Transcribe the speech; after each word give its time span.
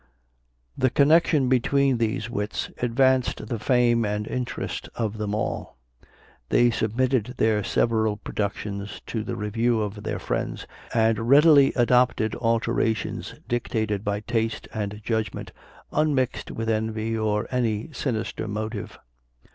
The 0.75 0.89
connection 0.89 1.47
between 1.47 1.99
these 1.99 2.27
wits 2.27 2.71
advanced 2.81 3.49
the 3.49 3.59
fame 3.59 4.03
and 4.03 4.25
interest 4.25 4.89
of 4.95 5.19
them 5.19 5.35
all. 5.35 5.77
They 6.49 6.71
submitted 6.71 7.35
their 7.37 7.63
several 7.63 8.17
productions 8.17 8.99
to 9.05 9.23
the 9.23 9.35
review 9.35 9.79
of 9.79 10.01
their 10.01 10.17
friends, 10.17 10.65
and 10.91 11.29
readily 11.29 11.71
adopted 11.75 12.33
alterations 12.37 13.35
dictated 13.47 14.03
by 14.03 14.21
taste 14.21 14.67
and 14.73 15.03
judgment, 15.03 15.51
unmixed 15.91 16.49
with 16.49 16.67
envy, 16.67 17.15
or 17.15 17.45
any 17.51 17.91
sinister 17.93 18.47
motive. 18.47 18.97